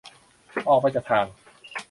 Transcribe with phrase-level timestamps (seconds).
[0.69, 1.25] ออกไปจากทาง